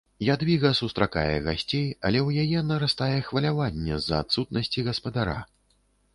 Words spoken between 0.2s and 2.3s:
Ядвіга сустракае гасцей, але